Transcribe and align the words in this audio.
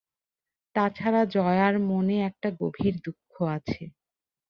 তাছাড়া 0.75 1.21
জয়ার 1.33 1.75
মনে 1.89 2.15
একটা 2.29 2.49
গভীর 2.59 2.93
দুঃখ 3.05 3.33
আছে। 3.49 3.83